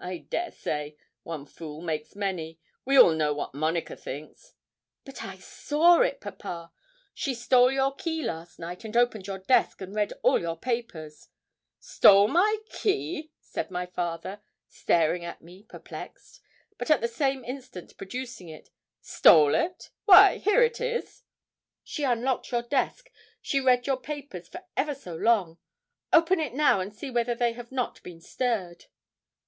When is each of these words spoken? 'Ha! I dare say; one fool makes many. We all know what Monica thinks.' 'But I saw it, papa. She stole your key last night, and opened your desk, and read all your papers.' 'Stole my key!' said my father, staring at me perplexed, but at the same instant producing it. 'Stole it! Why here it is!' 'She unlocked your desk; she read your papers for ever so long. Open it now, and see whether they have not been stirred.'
'Ha! 0.00 0.10
I 0.12 0.18
dare 0.18 0.52
say; 0.52 0.96
one 1.24 1.44
fool 1.44 1.82
makes 1.82 2.14
many. 2.14 2.60
We 2.84 2.96
all 2.96 3.10
know 3.12 3.34
what 3.34 3.52
Monica 3.52 3.94
thinks.' 3.96 4.54
'But 5.04 5.24
I 5.24 5.36
saw 5.38 6.00
it, 6.02 6.20
papa. 6.20 6.72
She 7.14 7.34
stole 7.34 7.72
your 7.72 7.94
key 7.96 8.22
last 8.22 8.60
night, 8.60 8.84
and 8.84 8.96
opened 8.96 9.26
your 9.26 9.38
desk, 9.38 9.80
and 9.82 9.94
read 9.96 10.12
all 10.22 10.40
your 10.40 10.56
papers.' 10.56 11.28
'Stole 11.80 12.28
my 12.28 12.58
key!' 12.70 13.32
said 13.40 13.70
my 13.72 13.86
father, 13.86 14.40
staring 14.68 15.24
at 15.24 15.42
me 15.42 15.64
perplexed, 15.64 16.40
but 16.78 16.90
at 16.92 17.00
the 17.00 17.08
same 17.08 17.44
instant 17.44 17.98
producing 17.98 18.48
it. 18.48 18.70
'Stole 19.00 19.56
it! 19.56 19.90
Why 20.04 20.36
here 20.38 20.62
it 20.62 20.80
is!' 20.80 21.24
'She 21.82 22.04
unlocked 22.04 22.50
your 22.52 22.62
desk; 22.62 23.10
she 23.42 23.60
read 23.60 23.86
your 23.88 23.98
papers 24.00 24.48
for 24.48 24.64
ever 24.76 24.94
so 24.94 25.16
long. 25.16 25.58
Open 26.12 26.38
it 26.40 26.54
now, 26.54 26.78
and 26.80 26.94
see 26.94 27.10
whether 27.10 27.34
they 27.34 27.52
have 27.54 27.72
not 27.72 28.00
been 28.04 28.20
stirred.' 28.20 28.84